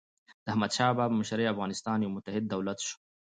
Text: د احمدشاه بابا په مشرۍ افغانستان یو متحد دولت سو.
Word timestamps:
د 0.45 0.45
احمدشاه 0.53 0.95
بابا 0.97 1.11
په 1.13 1.17
مشرۍ 1.21 1.45
افغانستان 1.49 1.97
یو 1.99 2.13
متحد 2.15 2.43
دولت 2.53 2.77
سو. 2.87 2.95